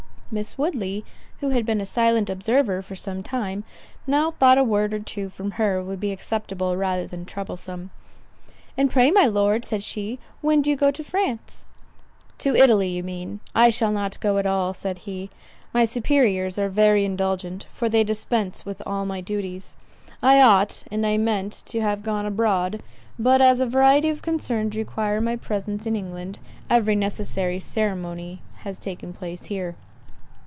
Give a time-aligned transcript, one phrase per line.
[0.33, 1.03] Miss Woodley,
[1.41, 3.65] who had been a silent observer for some time,
[4.07, 7.89] now thought a word or two from her would be acceptable rather than troublesome.
[8.77, 11.65] "And pray, my Lord," said she, "when do you go to France?"
[12.37, 15.29] "To Italy you mean;—I shall not go at all," said he.
[15.73, 19.75] "My superiors are very indulgent, for they dispense with all my duties.
[20.23, 22.81] I ought, and I meant, to have gone abroad;
[23.19, 26.39] but as a variety of concerns require my presence in England,
[26.69, 29.75] every necessary ceremony has taken place here."